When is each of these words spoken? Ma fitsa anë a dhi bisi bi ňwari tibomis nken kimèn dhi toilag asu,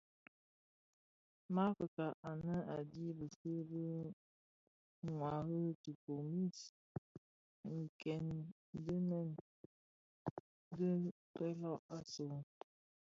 Ma 1.53 1.65
fitsa 1.77 2.07
anë 2.31 2.55
a 2.75 2.77
dhi 2.91 3.05
bisi 3.19 3.53
bi 3.69 3.83
ňwari 5.05 5.59
tibomis 5.83 6.59
nken 7.77 8.27
kimèn 8.85 9.29
dhi 10.77 10.91
toilag 11.35 11.81
asu, 11.97 12.27